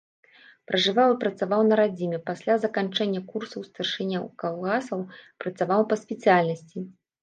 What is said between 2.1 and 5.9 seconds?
пасля заканчэння курсаў старшыняў калгасаў працаваў